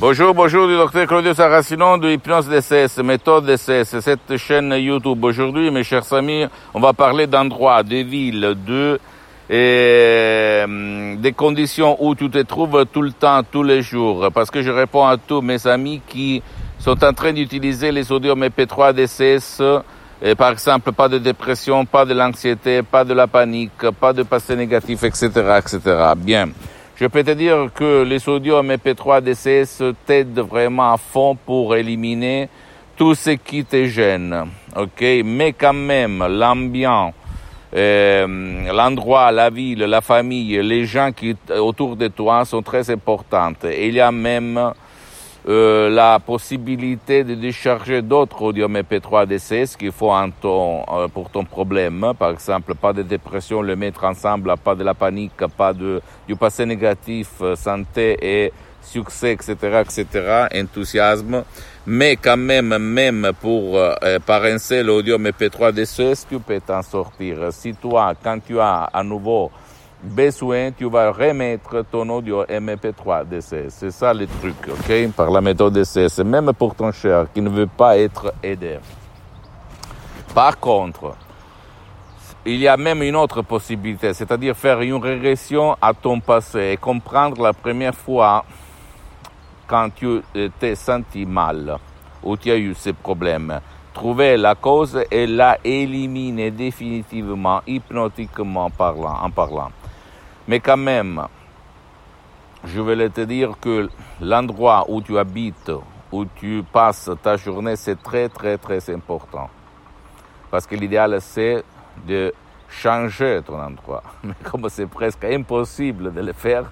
Bonjour, 0.00 0.32
bonjour 0.32 0.66
du 0.66 0.76
docteur 0.76 1.06
Claudio 1.06 1.34
Saracino 1.34 1.98
de 1.98 2.08
Hypnose 2.08 2.48
DCS, 2.48 3.02
méthode 3.04 3.44
DCS, 3.44 4.00
cette 4.00 4.34
chaîne 4.38 4.72
YouTube. 4.72 5.22
Aujourd'hui, 5.22 5.70
mes 5.70 5.84
chers 5.84 6.10
amis, 6.14 6.46
on 6.72 6.80
va 6.80 6.94
parler 6.94 7.26
d'endroits, 7.26 7.82
de 7.82 7.96
villes, 7.96 8.54
de 8.66 8.98
euh, 9.50 11.16
des 11.16 11.32
conditions 11.32 12.02
où 12.02 12.14
tu 12.14 12.30
te 12.30 12.38
trouves 12.38 12.86
tout 12.90 13.02
le 13.02 13.12
temps, 13.12 13.42
tous 13.42 13.62
les 13.62 13.82
jours. 13.82 14.30
Parce 14.32 14.50
que 14.50 14.62
je 14.62 14.70
réponds 14.70 15.06
à 15.06 15.18
tous 15.18 15.42
mes 15.42 15.66
amis 15.66 16.00
qui 16.08 16.42
sont 16.78 17.04
en 17.04 17.12
train 17.12 17.34
d'utiliser 17.34 17.92
les 17.92 18.04
sodium 18.04 18.42
MP3 18.42 18.94
DCS, 18.94 19.62
et 20.22 20.34
par 20.34 20.52
exemple, 20.52 20.92
pas 20.92 21.10
de 21.10 21.18
dépression, 21.18 21.84
pas 21.84 22.06
de 22.06 22.14
l'anxiété, 22.14 22.82
pas 22.82 23.04
de 23.04 23.12
la 23.12 23.26
panique, 23.26 23.90
pas 24.00 24.14
de 24.14 24.22
passé 24.22 24.56
négatif, 24.56 25.04
etc., 25.04 25.28
etc. 25.58 25.78
Bien. 26.16 26.48
Je 27.00 27.06
peux 27.06 27.24
te 27.24 27.30
dire 27.30 27.70
que 27.74 28.02
les 28.02 28.18
sodium 28.18 28.70
MP3 28.70 29.22
DCS 29.22 29.94
t'aident 30.04 30.40
vraiment 30.40 30.92
à 30.92 30.98
fond 30.98 31.34
pour 31.34 31.74
éliminer 31.74 32.50
tout 32.94 33.14
ce 33.14 33.30
qui 33.30 33.64
te 33.64 33.86
gêne. 33.86 34.44
Mais 35.24 35.54
quand 35.54 35.72
même, 35.72 36.22
l'ambiance, 36.28 37.14
euh, 37.74 38.70
l'endroit, 38.70 39.32
la 39.32 39.48
ville, 39.48 39.78
la 39.78 40.02
famille, 40.02 40.60
les 40.62 40.84
gens 40.84 41.10
qui 41.10 41.34
autour 41.58 41.96
de 41.96 42.08
toi 42.08 42.44
sont 42.44 42.60
très 42.60 42.90
importantes. 42.90 43.64
Et 43.64 43.88
il 43.88 43.94
y 43.94 44.00
a 44.00 44.12
même 44.12 44.74
euh, 45.48 45.88
la 45.88 46.18
possibilité 46.18 47.24
de 47.24 47.34
décharger 47.34 48.02
d'autres 48.02 48.42
audio 48.42 48.68
MP3 48.68 49.26
DCS 49.26 49.76
qu'il 49.76 49.92
faut 49.92 50.10
en 50.10 50.30
ton, 50.30 50.82
euh, 50.92 51.08
pour 51.08 51.30
ton 51.30 51.44
problème. 51.44 52.12
Par 52.18 52.30
exemple, 52.30 52.74
pas 52.74 52.92
de 52.92 53.02
dépression, 53.02 53.62
le 53.62 53.74
mettre 53.74 54.04
ensemble, 54.04 54.54
pas 54.62 54.74
de 54.74 54.84
la 54.84 54.94
panique, 54.94 55.32
pas 55.56 55.72
de, 55.72 56.02
du 56.28 56.36
passé 56.36 56.66
négatif, 56.66 57.28
euh, 57.40 57.56
santé 57.56 58.18
et 58.20 58.52
succès, 58.82 59.32
etc., 59.32 59.82
etc., 59.82 60.46
enthousiasme. 60.54 61.44
Mais 61.86 62.16
quand 62.16 62.36
même, 62.36 62.76
même 62.76 63.30
pour 63.40 63.78
euh, 63.78 64.18
par 64.26 64.44
un 64.44 64.58
seul 64.58 64.90
audio 64.90 65.18
MP3 65.18 65.72
DCS, 65.72 66.26
tu 66.28 66.38
peux 66.38 66.60
t'en 66.60 66.82
sortir. 66.82 67.50
Si 67.50 67.74
toi, 67.74 68.12
quand 68.22 68.38
tu 68.46 68.60
as 68.60 68.84
à 68.92 69.02
nouveau 69.02 69.50
besoin, 70.02 70.70
tu 70.72 70.88
vas 70.88 71.10
remettre 71.10 71.84
ton 71.90 72.08
audio 72.08 72.44
MP3 72.44 73.26
DCS. 73.28 73.68
C'est 73.68 73.90
ça 73.90 74.14
le 74.14 74.26
truc, 74.26 74.56
ok? 74.68 75.12
Par 75.12 75.30
la 75.30 75.40
méthode 75.40 75.74
DCS, 75.74 76.24
même 76.24 76.52
pour 76.52 76.74
ton 76.74 76.92
cher 76.92 77.26
qui 77.32 77.40
ne 77.40 77.50
veut 77.50 77.66
pas 77.66 77.98
être 77.98 78.32
aidé. 78.42 78.78
Par 80.34 80.58
contre, 80.58 81.14
il 82.46 82.56
y 82.56 82.68
a 82.68 82.76
même 82.76 83.02
une 83.02 83.16
autre 83.16 83.42
possibilité, 83.42 84.14
c'est-à-dire 84.14 84.56
faire 84.56 84.80
une 84.80 84.94
régression 84.94 85.76
à 85.80 85.92
ton 85.92 86.20
passé 86.20 86.70
et 86.72 86.76
comprendre 86.76 87.42
la 87.42 87.52
première 87.52 87.94
fois 87.94 88.44
quand 89.66 89.90
tu 89.94 90.22
t'es 90.58 90.74
senti 90.74 91.26
mal 91.26 91.76
ou 92.22 92.36
tu 92.36 92.50
as 92.50 92.56
eu 92.56 92.74
ces 92.74 92.92
problèmes. 92.92 93.60
Trouver 93.92 94.36
la 94.36 94.54
cause 94.54 95.02
et 95.10 95.26
la 95.26 95.58
éliminer 95.64 96.50
définitivement, 96.50 97.60
hypnotiquement 97.66 98.70
parlant, 98.70 99.18
en 99.22 99.30
parlant. 99.30 99.70
Mais 100.50 100.58
quand 100.58 100.76
même, 100.76 101.22
je 102.64 102.80
voulais 102.80 103.08
te 103.08 103.20
dire 103.20 103.52
que 103.60 103.88
l'endroit 104.20 104.84
où 104.88 105.00
tu 105.00 105.16
habites, 105.16 105.70
où 106.10 106.24
tu 106.24 106.64
passes 106.72 107.08
ta 107.22 107.36
journée, 107.36 107.76
c'est 107.76 108.02
très 108.02 108.28
très 108.28 108.58
très 108.58 108.90
important. 108.90 109.48
Parce 110.50 110.66
que 110.66 110.74
l'idéal, 110.74 111.16
c'est 111.20 111.62
de 112.04 112.34
changer 112.68 113.42
ton 113.46 113.60
endroit. 113.62 114.02
Mais 114.24 114.34
comme 114.42 114.68
c'est 114.68 114.88
presque 114.88 115.22
impossible 115.22 116.12
de 116.12 116.20
le 116.20 116.32
faire, 116.32 116.64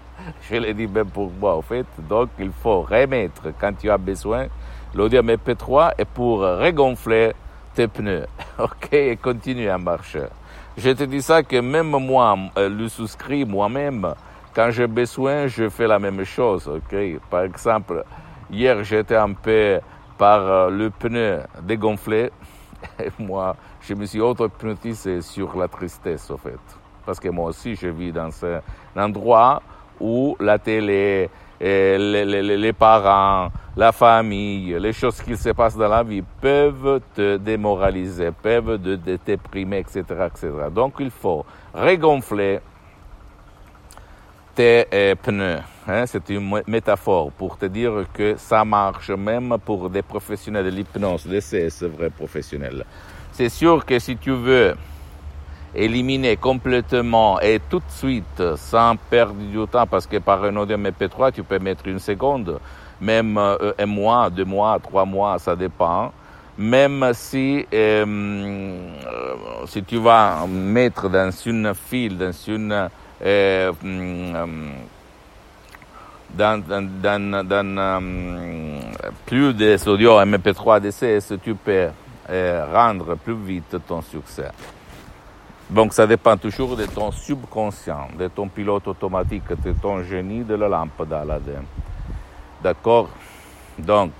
je 0.48 0.56
le 0.56 0.72
dis 0.72 0.86
même 0.86 1.10
pour 1.10 1.30
moi, 1.30 1.56
en 1.56 1.62
fait, 1.62 1.84
donc 2.08 2.30
il 2.38 2.52
faut 2.62 2.80
remettre 2.80 3.52
quand 3.60 3.74
tu 3.78 3.90
as 3.90 3.98
besoin 3.98 4.46
l'audio 4.94 5.20
MP3 5.20 5.92
et 5.98 6.06
pour 6.06 6.38
regonfler 6.38 7.34
tes 7.74 7.86
pneus, 7.86 8.28
ok, 8.58 8.94
et 8.94 9.18
continuer 9.18 9.68
à 9.68 9.76
marcher. 9.76 10.24
Je 10.76 10.90
te 10.90 11.04
dis 11.04 11.22
ça 11.22 11.42
que 11.42 11.58
même 11.58 11.88
moi, 11.88 12.36
euh, 12.58 12.68
le 12.68 12.88
souscrit 12.88 13.46
moi-même, 13.46 14.12
quand 14.54 14.70
j'ai 14.70 14.86
besoin, 14.86 15.46
je 15.46 15.70
fais 15.70 15.86
la 15.86 15.98
même 15.98 16.22
chose. 16.24 16.68
Ok? 16.68 16.94
Par 17.30 17.44
exemple, 17.44 18.04
hier 18.50 18.84
j'étais 18.84 19.16
un 19.16 19.32
peu 19.32 19.80
par 20.18 20.40
euh, 20.40 20.70
le 20.70 20.90
pneu 20.90 21.40
dégonflé 21.62 22.30
et 23.02 23.10
moi, 23.18 23.56
je 23.80 23.94
me 23.94 24.04
suis 24.04 24.20
auto-hypnotisé 24.20 25.22
sur 25.22 25.56
la 25.56 25.66
tristesse, 25.66 26.30
en 26.30 26.36
fait. 26.36 26.60
Parce 27.06 27.18
que 27.18 27.30
moi 27.30 27.48
aussi, 27.48 27.74
je 27.74 27.88
vis 27.88 28.12
dans 28.12 28.30
un 28.44 28.60
endroit 29.02 29.62
où 29.98 30.36
la 30.40 30.58
télé, 30.58 31.30
les, 31.60 32.24
les, 32.24 32.56
les, 32.56 32.72
parents, 32.72 33.50
la 33.76 33.92
famille, 33.92 34.76
les 34.78 34.92
choses 34.92 35.20
qui 35.22 35.36
se 35.36 35.50
passent 35.50 35.76
dans 35.76 35.88
la 35.88 36.02
vie 36.02 36.22
peuvent 36.40 37.00
te 37.14 37.36
démoraliser, 37.36 38.30
peuvent 38.30 38.78
te, 38.78 38.96
te 38.96 39.18
déprimer, 39.24 39.78
etc., 39.78 40.02
etc. 40.26 40.50
Donc 40.70 40.94
il 41.00 41.10
faut 41.10 41.44
regonfler 41.74 42.60
tes 44.54 44.86
euh, 44.92 45.14
pneus. 45.14 45.60
Hein, 45.86 46.04
c'est 46.06 46.28
une 46.30 46.62
métaphore 46.66 47.30
pour 47.30 47.56
te 47.56 47.66
dire 47.66 48.06
que 48.12 48.34
ça 48.36 48.64
marche 48.64 49.10
même 49.10 49.56
pour 49.64 49.88
des 49.88 50.02
professionnels 50.02 50.64
de 50.64 50.70
l'hypnose, 50.70 51.26
des 51.26 51.40
CS 51.40 51.84
vrais 51.84 52.10
professionnels. 52.10 52.84
C'est 53.32 53.50
sûr 53.50 53.84
que 53.84 53.98
si 53.98 54.16
tu 54.16 54.32
veux 54.32 54.74
éliminer 55.76 56.36
complètement 56.36 57.38
et 57.40 57.60
tout 57.70 57.78
de 57.78 57.90
suite 57.90 58.42
sans 58.56 58.96
perdre 58.96 59.34
du 59.34 59.66
temps 59.66 59.86
parce 59.86 60.06
que 60.06 60.16
par 60.18 60.42
un 60.44 60.56
audio 60.56 60.76
MP3 60.76 61.32
tu 61.32 61.42
peux 61.42 61.58
mettre 61.58 61.86
une 61.86 61.98
seconde, 61.98 62.58
même 63.00 63.36
euh, 63.38 63.72
un 63.78 63.86
mois, 63.86 64.30
deux 64.30 64.44
mois, 64.44 64.78
trois 64.82 65.04
mois, 65.04 65.38
ça 65.38 65.54
dépend. 65.54 66.12
Même 66.58 67.10
si 67.12 67.66
euh, 67.74 68.78
si 69.66 69.82
tu 69.82 69.98
vas 69.98 70.46
mettre 70.48 71.10
dans 71.10 71.30
une 71.30 71.74
file, 71.74 72.16
dans 72.16 72.32
une 72.32 72.88
euh, 73.22 73.72
dans, 76.34 76.58
dans, 76.58 76.88
dans, 77.02 77.46
dans 77.46 77.78
euh, 77.78 78.80
plus 79.24 79.54
des 79.54 79.86
audios 79.88 80.20
MP3 80.20 80.80
DCS, 80.80 81.38
tu 81.42 81.54
peux 81.54 81.88
euh, 82.30 82.66
rendre 82.72 83.16
plus 83.16 83.34
vite 83.36 83.76
ton 83.86 84.02
succès. 84.02 84.50
Donc 85.68 85.92
ça 85.92 86.06
dépend 86.06 86.36
toujours 86.36 86.76
de 86.76 86.86
ton 86.86 87.10
subconscient, 87.10 88.08
de 88.16 88.28
ton 88.28 88.46
pilote 88.48 88.86
automatique, 88.86 89.48
de 89.64 89.72
ton 89.72 90.02
génie 90.04 90.44
de 90.44 90.54
la 90.54 90.68
lampe 90.68 91.06
d'Aladin. 91.08 91.64
D'accord? 92.62 93.08
Donc, 93.76 94.12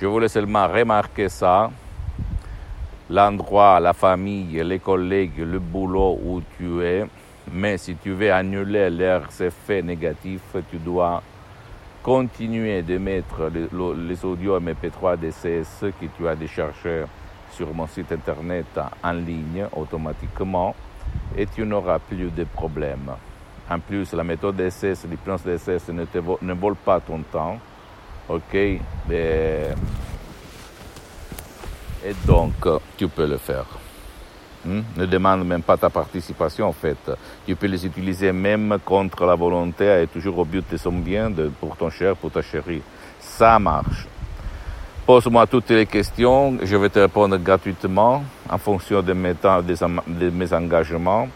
je 0.00 0.06
voulais 0.06 0.28
seulement 0.28 0.68
remarquer 0.68 1.28
ça. 1.28 1.70
L'endroit, 3.10 3.80
la 3.80 3.92
famille, 3.92 4.62
les 4.62 4.78
collègues, 4.78 5.38
le 5.38 5.58
boulot 5.58 6.18
où 6.24 6.40
tu 6.56 6.82
es. 6.82 7.04
Mais 7.52 7.76
si 7.76 7.96
tu 7.96 8.12
veux 8.12 8.32
annuler 8.32 8.88
leurs 8.90 9.28
effets 9.42 9.82
négatifs, 9.82 10.56
tu 10.70 10.78
dois 10.78 11.22
continuer 12.02 12.82
de 12.82 12.96
mettre 12.96 13.50
les, 13.52 14.24
audios 14.24 14.60
MP3 14.60 15.18
DCS 15.18 15.92
que 16.00 16.06
tu 16.16 16.28
as 16.28 16.36
déchargés 16.36 17.04
sur 17.56 17.72
mon 17.74 17.86
site 17.86 18.12
internet 18.12 18.66
en 19.02 19.12
ligne 19.12 19.66
automatiquement 19.72 20.74
et 21.36 21.46
tu 21.46 21.64
n'auras 21.64 21.98
plus 21.98 22.30
de 22.30 22.44
problèmes. 22.44 23.10
En 23.70 23.78
plus, 23.78 24.12
la 24.12 24.24
méthode 24.24 24.56
DSS, 24.56 25.06
l'hypnose 25.08 25.42
DSS 25.42 25.88
ne, 25.88 26.04
te, 26.04 26.18
ne 26.42 26.52
vole 26.52 26.76
pas 26.76 27.00
ton 27.00 27.22
temps. 27.22 27.58
OK? 28.28 28.54
Et, 28.54 28.78
et 29.10 29.72
donc, 32.26 32.52
tu 32.96 33.08
peux 33.08 33.26
le 33.26 33.38
faire. 33.38 33.64
Hmm? 34.64 34.82
Ne 34.96 35.06
demande 35.06 35.46
même 35.46 35.62
pas 35.62 35.76
ta 35.76 35.90
participation 35.90 36.68
en 36.68 36.72
fait. 36.72 37.10
Tu 37.46 37.54
peux 37.54 37.66
les 37.66 37.84
utiliser 37.84 38.32
même 38.32 38.78
contre 38.84 39.26
la 39.26 39.34
volonté 39.34 40.02
et 40.02 40.06
toujours 40.06 40.38
au 40.38 40.44
but 40.44 40.64
de 40.70 40.76
son 40.78 40.92
bien, 40.92 41.28
de, 41.30 41.50
pour 41.60 41.76
ton 41.76 41.90
cher, 41.90 42.16
pour 42.16 42.30
ta 42.30 42.40
chérie. 42.40 42.80
Ça 43.20 43.58
marche. 43.58 44.06
Pose-moi 45.06 45.46
toutes 45.46 45.68
les 45.68 45.84
questions, 45.84 46.56
je 46.62 46.76
vais 46.76 46.88
te 46.88 46.98
répondre 46.98 47.36
gratuitement 47.36 48.24
en 48.48 48.56
fonction 48.56 49.02
de 49.02 49.12
mes, 49.12 49.34
temps, 49.34 49.60
de 49.60 50.30
mes 50.30 50.52
engagements. 50.54 51.28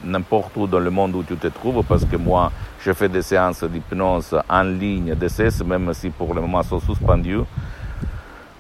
n'importe 0.04 0.56
où 0.58 0.68
dans 0.68 0.80
le 0.80 0.90
monde 0.90 1.16
où 1.16 1.24
tu 1.24 1.36
te 1.36 1.48
trouves, 1.48 1.84
parce 1.86 2.06
que 2.06 2.16
moi, 2.16 2.52
je 2.82 2.92
fais 2.94 3.10
des 3.10 3.22
séances 3.22 3.64
d'hypnose 3.64 4.36
en 4.50 4.64
ligne, 4.64 5.16
DCS, 5.16 5.64
même 5.66 5.94
si 5.94 6.10
pour 6.10 6.34
le 6.34 6.42
moment 6.42 6.64
sont 6.64 6.80
suspendus 6.80 7.44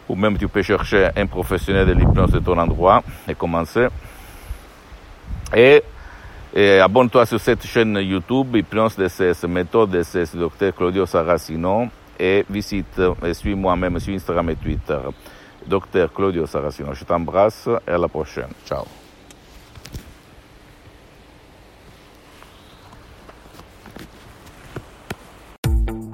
ou 0.09 0.15
même 0.15 0.37
tu 0.37 0.47
peux 0.47 0.63
chercher 0.63 1.09
un 1.15 1.27
professionnel 1.27 1.87
de 1.87 1.93
l'hypnose 1.93 2.31
de 2.31 2.39
ton 2.39 2.57
endroit 2.57 3.03
et 3.27 3.35
commencer. 3.35 3.87
Et, 5.55 5.83
et 6.53 6.79
abonne-toi 6.79 7.27
sur 7.27 7.39
cette 7.39 7.65
chaîne 7.65 7.95
YouTube, 7.97 8.55
Hypnose 8.55 8.97
DCS, 8.97 9.47
méthode 9.47 9.91
DCS, 9.91 10.35
Dr 10.35 10.73
Claudio 10.75 11.05
Saracino, 11.05 11.87
et 12.19 12.43
visite 12.49 13.01
et 13.23 13.33
suis-moi 13.33 13.75
même 13.75 13.99
sur 13.99 14.13
Instagram 14.13 14.49
et 14.49 14.55
Twitter. 14.55 14.99
Dr 15.65 16.11
Claudio 16.13 16.47
Saracino, 16.47 16.93
je 16.93 17.03
t'embrasse 17.03 17.69
et 17.87 17.91
à 17.91 17.97
la 17.97 18.07
prochaine. 18.07 18.49
Ciao. 18.65 18.98